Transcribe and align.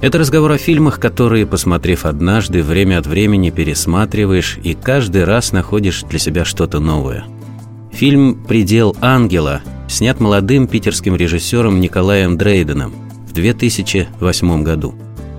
это 0.00 0.18
разговор 0.18 0.52
о 0.52 0.58
фильмах, 0.58 0.98
которые, 0.98 1.46
посмотрев 1.46 2.06
однажды, 2.06 2.62
время 2.62 2.98
от 2.98 3.06
времени 3.06 3.50
пересматриваешь 3.50 4.58
и 4.62 4.74
каждый 4.74 5.24
раз 5.24 5.52
находишь 5.52 6.02
для 6.04 6.18
себя 6.18 6.44
что-то 6.44 6.80
новое. 6.80 7.24
Фильм 7.92 8.42
«Предел 8.48 8.96
ангела» 9.00 9.60
снят 9.88 10.18
молодым 10.18 10.68
питерским 10.68 11.16
режиссером 11.16 11.80
Николаем 11.80 12.38
Дрейденом 12.38 12.94
в 13.28 13.32
2008 13.32 14.62
году. 14.62 14.94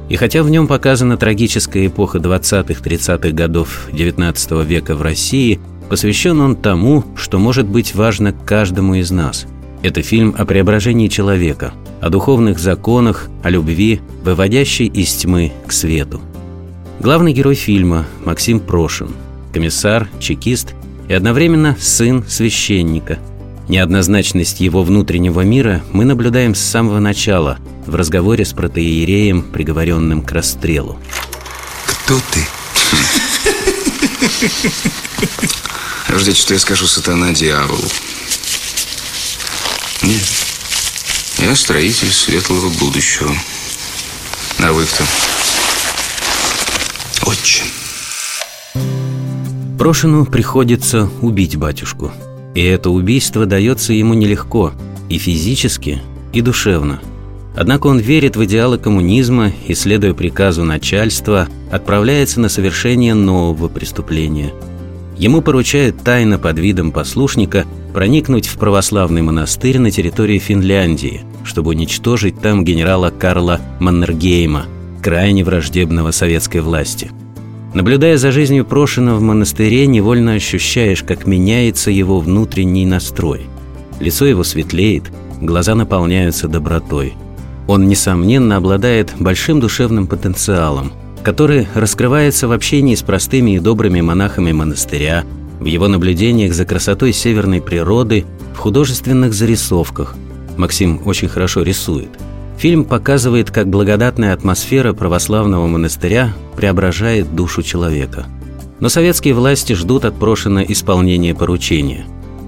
И 0.10 0.16
хотя 0.16 0.44
в 0.44 0.50
нем 0.50 0.68
показана 0.68 1.18
трагическая 1.18 1.88
эпоха 1.88 2.20
20-30-х 2.20 3.32
годов 3.32 3.88
XIX 3.92 4.66
века 4.66 4.96
в 4.96 5.02
России, 5.02 5.60
посвящен 5.90 6.40
он 6.40 6.56
тому, 6.56 7.06
что 7.16 7.40
может 7.40 7.66
быть 7.66 7.96
важно 7.96 8.32
каждому 8.32 8.96
из 8.96 9.10
нас. 9.10 9.48
Это 9.82 10.04
фильм 10.04 10.36
о 10.38 10.46
преображении 10.46 11.08
человека– 11.08 11.74
о 12.02 12.10
духовных 12.10 12.60
законах, 12.60 13.30
о 13.44 13.50
любви, 13.50 14.02
выводящей 14.24 14.88
из 14.88 15.14
тьмы 15.14 15.54
к 15.68 15.72
свету. 15.72 16.20
Главный 17.00 17.32
герой 17.32 17.56
фильма– 17.56 18.08
Максим 18.26 18.60
Прошин, 18.60 19.16
комиссар, 19.54 20.10
чекист 20.20 20.74
и 21.08 21.14
одновременно 21.14 21.78
сын 21.80 22.26
священника. 22.28 23.20
Неоднозначность 23.68 24.60
его 24.60 24.84
внутреннего 24.84 25.42
мира 25.42 25.82
мы 25.92 26.04
наблюдаем 26.04 26.56
с 26.56 26.60
самого 26.60 27.00
начала 27.00 27.60
в 27.86 27.96
разговоре 27.96 28.46
с 28.46 28.54
протеереем, 28.54 29.44
приговоренным 29.44 30.24
к 30.24 30.32
расстрелу. 30.32 30.98
Кто 31.86 32.20
ты? 32.32 32.40
Ждите, 36.18 36.42
что 36.42 36.54
я 36.56 36.60
скажу 36.60 36.88
сатана 36.88 37.32
дьяволу. 37.32 37.88
Нет. 40.04 40.41
Я 41.42 41.56
строитель 41.56 42.12
светлого 42.12 42.70
будущего. 42.80 43.32
А 44.60 44.72
вы-кто? 44.72 45.04
Отчим. 47.26 47.66
Прошину 49.80 50.26
приходится 50.28 51.10
убить 51.20 51.56
батюшку. 51.56 52.12
И 52.54 52.62
это 52.62 52.92
убийство 52.92 53.48
дается 53.48 53.92
ему 53.92 54.14
нелегко, 54.14 54.72
и 55.10 55.18
физически, 55.18 56.04
и 56.32 56.42
душевно. 56.42 57.02
Однако 57.56 57.88
он 57.88 57.98
верит 57.98 58.36
в 58.36 58.46
идеалы 58.46 58.78
коммунизма 58.78 59.52
и, 59.66 59.74
следуя 59.74 60.14
приказу 60.14 60.64
начальства, 60.64 61.48
отправляется 61.72 62.40
на 62.40 62.50
совершение 62.50 63.16
нового 63.16 63.68
преступления. 63.68 64.54
Ему 65.18 65.42
поручают 65.42 66.04
тайно 66.04 66.38
под 66.38 66.60
видом 66.60 66.92
послушника 66.92 67.66
проникнуть 67.92 68.48
в 68.48 68.58
православный 68.58 69.22
монастырь 69.22 69.80
на 69.80 69.92
территории 69.92 70.40
Финляндии, 70.40 71.22
чтобы 71.44 71.70
уничтожить 71.70 72.40
там 72.40 72.64
генерала 72.64 73.10
Карла 73.10 73.60
Маннергейма, 73.80 74.66
крайне 75.02 75.44
враждебного 75.44 76.12
советской 76.12 76.62
власти. 76.62 77.12
Наблюдая 77.74 78.18
за 78.18 78.32
жизнью 78.32 78.66
Прошина 78.66 79.16
в 79.16 79.22
монастыре, 79.22 79.88
невольно 79.88 80.34
ощущаешь, 80.34 81.04
как 81.04 81.26
меняется 81.26 81.90
его 81.90 82.20
внутренний 82.20 82.86
настрой. 82.86 83.42
Лицо 84.00 84.26
его 84.26 84.44
светлеет, 84.44 85.12
глаза 85.40 85.76
наполняются 85.76 86.48
добротой. 86.48 87.14
Он, 87.68 87.88
несомненно, 87.88 88.58
обладает 88.58 89.14
большим 89.20 89.60
душевным 89.62 90.08
потенциалом, 90.08 90.92
который 91.24 91.68
раскрывается 91.74 92.48
в 92.48 92.52
общении 92.52 92.96
с 92.96 93.04
простыми 93.04 93.56
и 93.56 93.60
добрыми 93.60 94.02
монахами 94.02 94.52
монастыря, 94.52 95.24
в 95.62 95.66
его 95.66 95.88
наблюдениях 95.88 96.54
за 96.54 96.66
красотой 96.66 97.14
северной 97.14 97.62
природы, 97.62 98.26
в 98.56 98.58
художественных 98.58 99.34
зарисовках. 99.34 100.16
Максим 100.58 101.02
очень 101.06 101.30
хорошо 101.30 101.62
рисует. 101.62 102.10
Фильм 102.58 102.84
показывает, 102.84 103.52
как 103.52 103.70
благодатная 103.70 104.34
атмосфера 104.34 104.94
православного 104.94 105.68
монастыря 105.68 106.34
преображает 106.56 107.36
душу 107.36 107.62
человека. 107.62 108.26
Но 108.80 108.90
советские 108.90 109.36
власти 109.36 109.74
ждут 109.74 110.04
от 110.06 110.16
Прошина 110.16 110.60
исполнения 110.60 111.36
поручения. 111.36 112.06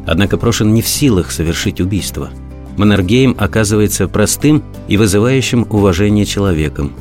Однако 0.07 0.37
Прошин 0.37 0.73
не 0.73 0.81
в 0.81 0.87
силах 0.87 1.31
совершить 1.31 1.79
убийство. 1.79 2.31
Маннергейм 2.77 3.35
оказывается 3.37 4.07
простым 4.07 4.63
и 4.87 4.97
вызывающим 4.97 5.67
уважение 5.69 6.25
человеком. 6.25 6.93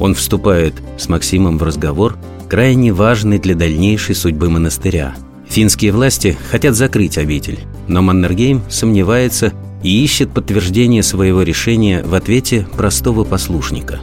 Он 0.00 0.14
вступает 0.14 0.74
с 0.98 1.08
Максимом 1.08 1.58
в 1.58 1.62
разговор, 1.62 2.16
крайне 2.48 2.92
важный 2.92 3.38
для 3.38 3.54
дальнейшей 3.54 4.16
судьбы 4.16 4.50
монастыря– 4.50 5.14
Финские 5.52 5.92
власти 5.92 6.38
хотят 6.50 6.74
закрыть 6.74 7.18
обитель, 7.18 7.60
но 7.86 8.00
Маннергейм 8.00 8.64
сомневается 8.70 9.52
и 9.82 10.02
ищет 10.02 10.32
подтверждение 10.32 11.02
своего 11.02 11.42
решения 11.42 12.02
в 12.02 12.14
ответе 12.14 12.66
простого 12.74 13.24
послушника. 13.24 14.00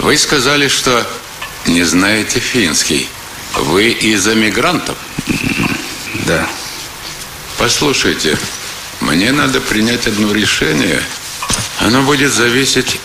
Вы 0.00 0.18
сказали, 0.18 0.68
что 0.68 1.06
не 1.66 1.82
знаете 1.82 2.40
финский. 2.40 3.08
Вы 3.54 3.88
из 3.88 4.28
эмигрантов? 4.28 4.98
Да. 6.26 6.46
Послушайте, 7.56 8.36
мне 9.00 9.32
надо 9.32 9.62
принять 9.62 10.06
одно 10.06 10.30
решение. 10.34 11.00
Оно 11.78 12.02
будет 12.02 12.34
зависеть 12.34 13.00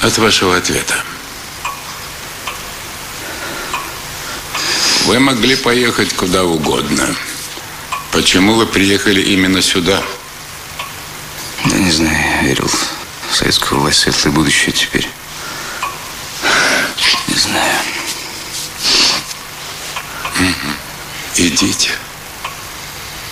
от 0.00 0.16
вашего 0.16 0.56
ответа. 0.56 0.94
Вы 5.06 5.18
могли 5.18 5.54
поехать 5.54 6.14
куда 6.14 6.44
угодно. 6.44 7.14
Почему 8.10 8.54
вы 8.54 8.64
приехали 8.64 9.20
именно 9.20 9.60
сюда? 9.60 10.02
Я 11.66 11.78
не 11.78 11.90
знаю, 11.90 12.16
я 12.16 12.42
верил 12.42 12.68
в 13.30 13.34
советскую 13.34 13.82
власть, 13.82 13.98
светлое 13.98 14.32
будущее 14.32 14.72
теперь. 14.72 15.06
Не 17.28 17.34
знаю. 17.34 17.80
Идите. 21.36 21.90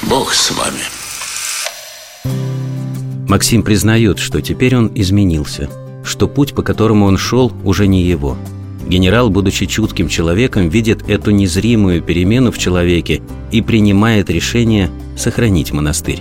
Бог 0.02 0.34
с 0.34 0.50
вами. 0.50 0.82
Максим 3.28 3.62
признает, 3.62 4.18
что 4.18 4.42
теперь 4.42 4.76
он 4.76 4.92
изменился, 4.94 5.70
что 6.04 6.28
путь, 6.28 6.54
по 6.54 6.62
которому 6.62 7.06
он 7.06 7.16
шел, 7.16 7.50
уже 7.64 7.86
не 7.86 8.02
его– 8.02 8.36
Генерал, 8.88 9.30
будучи 9.30 9.66
чутким 9.66 10.08
человеком, 10.08 10.68
видит 10.68 11.08
эту 11.08 11.30
незримую 11.30 12.02
перемену 12.02 12.50
в 12.50 12.58
человеке 12.58 13.22
и 13.50 13.62
принимает 13.62 14.30
решение 14.30 14.90
сохранить 15.16 15.72
монастырь. 15.72 16.20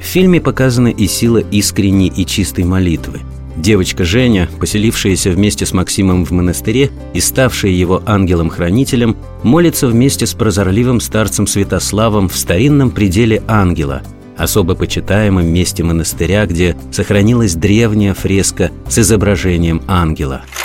В 0.00 0.04
фильме 0.04 0.40
показана 0.40 0.88
и 0.88 1.06
сила 1.06 1.38
искренней 1.38 2.12
и 2.14 2.24
чистой 2.26 2.64
молитвы. 2.64 3.20
Девочка 3.56 4.04
Женя, 4.04 4.50
поселившаяся 4.60 5.30
вместе 5.30 5.64
с 5.64 5.72
Максимом 5.72 6.26
в 6.26 6.30
монастыре 6.30 6.90
и 7.14 7.20
ставшая 7.20 7.72
его 7.72 8.02
ангелом-хранителем, 8.04 9.16
молится 9.42 9.88
вместе 9.88 10.26
с 10.26 10.34
прозорливым 10.34 11.00
старцем 11.00 11.46
Святославом 11.46 12.28
в 12.28 12.36
старинном 12.36 12.90
пределе 12.90 13.42
ангела, 13.48 14.02
особо 14.36 14.74
почитаемом 14.74 15.46
месте 15.46 15.82
монастыря, 15.82 16.44
где 16.44 16.76
сохранилась 16.92 17.54
древняя 17.54 18.12
фреска 18.12 18.70
с 18.88 18.98
изображением 18.98 19.80
ангела– 19.86 20.42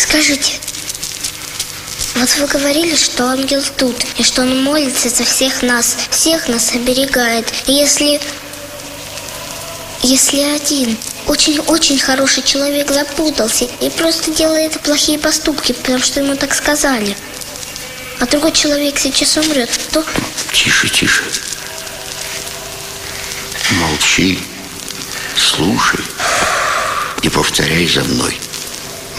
Скажите, 0.00 0.54
вот 2.14 2.30
вы 2.38 2.46
говорили, 2.46 2.96
что 2.96 3.26
ангел 3.26 3.62
тут, 3.76 3.94
и 4.16 4.22
что 4.22 4.42
он 4.42 4.62
молится 4.62 5.10
за 5.10 5.24
всех 5.24 5.60
нас, 5.60 5.94
всех 6.10 6.48
нас 6.48 6.72
оберегает. 6.74 7.46
И 7.66 7.72
если, 7.72 8.18
если 10.02 10.40
один 10.40 10.96
очень-очень 11.26 11.98
хороший 11.98 12.42
человек 12.42 12.90
запутался 12.90 13.66
и 13.80 13.90
просто 13.90 14.30
делает 14.30 14.80
плохие 14.80 15.18
поступки, 15.18 15.72
потому 15.72 15.98
что 15.98 16.20
ему 16.20 16.34
так 16.34 16.54
сказали, 16.54 17.14
а 18.20 18.26
другой 18.26 18.52
человек 18.52 18.98
сейчас 18.98 19.36
умрет, 19.36 19.70
то... 19.92 20.02
Тише, 20.54 20.88
тише. 20.88 21.24
Молчи, 23.72 24.38
слушай 25.36 26.00
и 27.22 27.28
повторяй 27.28 27.86
за 27.86 28.02
мной. 28.04 28.40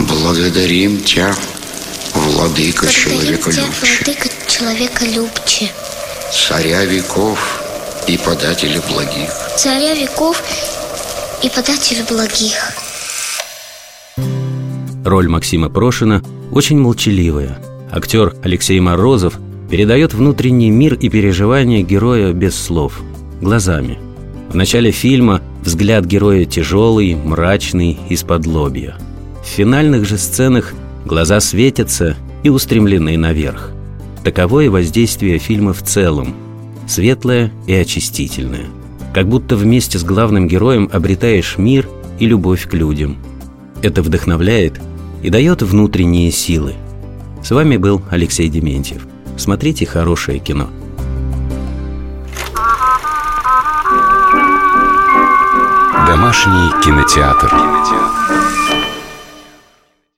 Благодарим 0.07 0.99
Тебя, 1.01 1.35
Владыка 2.15 2.87
Человеколюбче. 2.87 3.61
Владыка 3.61 4.29
Человеколюбче. 4.47 5.71
Царя 6.33 6.85
веков 6.85 7.61
и 8.07 8.17
подателя 8.17 8.81
благих. 8.89 9.29
Царя 9.57 9.93
веков 9.93 10.41
и 11.43 11.49
подателя 11.49 12.03
благих. 12.09 12.73
Роль 15.05 15.27
Максима 15.27 15.69
Прошина 15.69 16.23
очень 16.51 16.79
молчаливая. 16.79 17.59
Актер 17.91 18.33
Алексей 18.43 18.79
Морозов 18.79 19.35
передает 19.69 20.15
внутренний 20.15 20.71
мир 20.71 20.95
и 20.95 21.09
переживания 21.09 21.83
героя 21.83 22.33
без 22.33 22.55
слов, 22.55 23.01
глазами. 23.39 23.99
В 24.49 24.55
начале 24.55 24.91
фильма 24.91 25.41
взгляд 25.61 26.05
героя 26.05 26.45
тяжелый, 26.45 27.13
мрачный, 27.13 27.99
из-под 28.09 28.47
лобья. 28.47 28.97
В 29.41 29.47
финальных 29.47 30.05
же 30.05 30.17
сценах 30.17 30.73
глаза 31.05 31.39
светятся 31.39 32.15
и 32.43 32.49
устремлены 32.49 33.17
наверх. 33.17 33.71
Таковое 34.23 34.69
воздействие 34.69 35.39
фильма 35.39 35.73
в 35.73 35.81
целом, 35.81 36.35
светлое 36.87 37.51
и 37.65 37.73
очистительное. 37.73 38.67
Как 39.13 39.27
будто 39.27 39.55
вместе 39.55 39.97
с 39.97 40.03
главным 40.03 40.47
героем 40.47 40.89
обретаешь 40.91 41.57
мир 41.57 41.89
и 42.19 42.27
любовь 42.27 42.69
к 42.69 42.73
людям. 42.73 43.17
Это 43.81 44.01
вдохновляет 44.01 44.79
и 45.23 45.29
дает 45.29 45.63
внутренние 45.63 46.31
силы. 46.31 46.75
С 47.43 47.51
вами 47.51 47.77
был 47.77 48.01
Алексей 48.09 48.47
Дементьев. 48.47 49.07
Смотрите 49.37 49.85
хорошее 49.85 50.39
кино. 50.39 50.69
Домашний 56.07 56.71
кинотеатр. 56.83 57.70